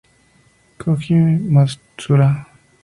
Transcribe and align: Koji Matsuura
Koji 0.81 1.19
Matsuura 1.53 2.29